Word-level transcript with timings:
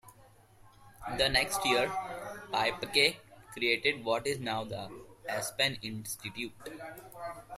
The 1.19 1.29
next 1.29 1.63
year, 1.63 1.87
Paepcke 2.51 3.17
created 3.53 4.03
what 4.03 4.25
is 4.25 4.39
now 4.39 4.63
the 4.63 4.89
Aspen 5.29 5.77
Institute. 5.83 6.53